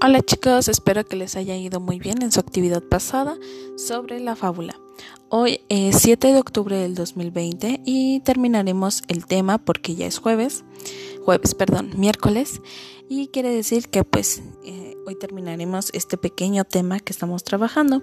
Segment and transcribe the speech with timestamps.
[0.00, 3.36] Hola chicos, espero que les haya ido muy bien en su actividad pasada
[3.76, 4.74] sobre la fábula.
[5.28, 10.64] Hoy es 7 de octubre del 2020 y terminaremos el tema porque ya es jueves,
[11.24, 12.60] jueves, perdón, miércoles.
[13.08, 18.02] Y quiere decir que pues eh, hoy terminaremos este pequeño tema que estamos trabajando.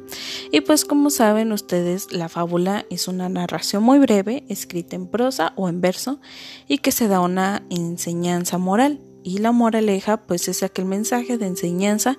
[0.51, 5.53] Y pues como saben ustedes la fábula es una narración muy breve escrita en prosa
[5.57, 6.21] o en verso
[6.67, 11.47] y que se da una enseñanza moral y la moraleja pues es aquel mensaje de
[11.47, 12.17] enseñanza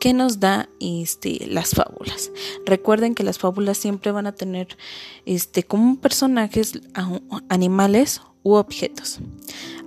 [0.00, 2.30] que nos da este, las fábulas.
[2.66, 4.76] Recuerden que las fábulas siempre van a tener
[5.26, 6.80] este, como personajes
[7.48, 9.20] animales u objetos.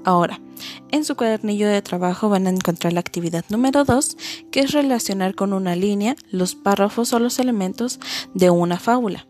[0.04, 0.40] Ahora,
[0.92, 4.18] en su cuadernillo de trabajo van a encontrar la actividad número 2,
[4.52, 8.00] que es relacionar con una línea los párrafos o los elementos
[8.34, 9.28] de una fábula.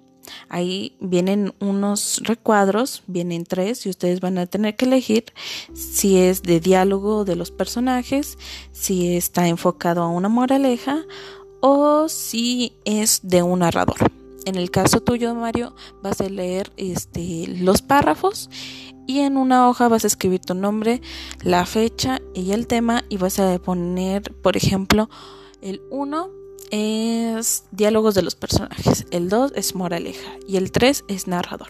[0.49, 5.25] Ahí vienen unos recuadros, vienen tres y ustedes van a tener que elegir
[5.73, 8.37] si es de diálogo de los personajes,
[8.71, 11.03] si está enfocado a una moraleja
[11.61, 13.97] o si es de un narrador.
[14.45, 18.49] En el caso tuyo, Mario, vas a leer este, los párrafos
[19.07, 21.01] y en una hoja vas a escribir tu nombre,
[21.41, 25.09] la fecha y el tema y vas a poner, por ejemplo,
[25.61, 26.44] el 1
[26.75, 31.69] es diálogos de los personajes, el 2 es moraleja y el 3 es narrador.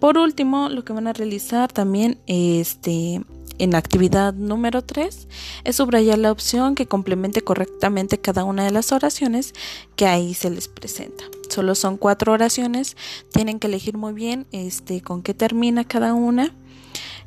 [0.00, 3.22] Por último, lo que van a realizar también este,
[3.58, 5.28] en la actividad número 3
[5.64, 9.54] es subrayar la opción que complemente correctamente cada una de las oraciones
[9.94, 11.24] que ahí se les presenta.
[11.48, 12.96] Solo son cuatro oraciones,
[13.32, 16.54] tienen que elegir muy bien este, con qué termina cada una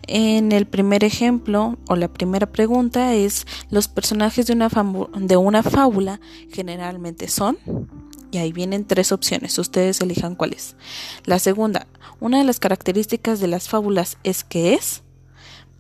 [0.08, 6.20] en el primer ejemplo o la primera pregunta es los personajes de una, fábula
[6.52, 7.58] generalmente son
[8.32, 10.76] y ahí vienen tres opciones, ustedes elijan cuál es.
[11.26, 11.88] La segunda,
[12.20, 15.04] una de las características de las fábulas es que es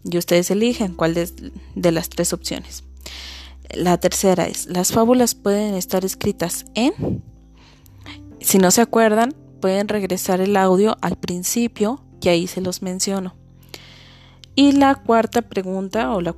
[0.04, 1.36] y ustedes eligen cuál es
[1.76, 2.84] de las tres opciones.
[3.72, 7.24] La tercera es, las fábulas pueden estar escritas en,
[8.42, 13.39] si no se acuerdan, pueden regresar el audio al principio y ahí se los menciono.
[14.56, 16.36] Y la cuarta pregunta o la,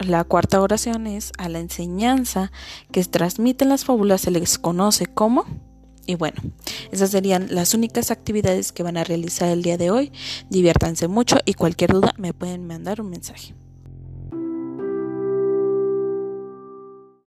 [0.00, 2.52] la cuarta oración es a la enseñanza
[2.92, 5.44] que transmiten las fábulas se les conoce como.
[6.06, 6.40] Y bueno,
[6.92, 10.12] esas serían las únicas actividades que van a realizar el día de hoy.
[10.50, 13.54] Diviértanse mucho y cualquier duda me pueden mandar un mensaje.